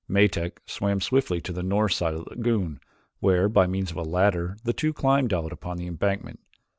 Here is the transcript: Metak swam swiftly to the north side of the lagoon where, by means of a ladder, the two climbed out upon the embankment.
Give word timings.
Metak 0.09 0.61
swam 0.65 0.99
swiftly 0.99 1.39
to 1.41 1.53
the 1.53 1.61
north 1.61 1.91
side 1.91 2.15
of 2.15 2.23
the 2.23 2.31
lagoon 2.31 2.79
where, 3.19 3.47
by 3.47 3.67
means 3.67 3.91
of 3.91 3.97
a 3.97 4.01
ladder, 4.01 4.57
the 4.63 4.73
two 4.73 4.93
climbed 4.93 5.31
out 5.31 5.51
upon 5.51 5.77
the 5.77 5.85
embankment. 5.85 6.39